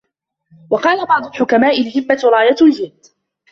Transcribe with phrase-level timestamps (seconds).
[0.69, 3.05] وَقَالَ بَعْضُ الْحُكَمَاءِ الْهِمَّةُ رَايَةُ الْجِدِّ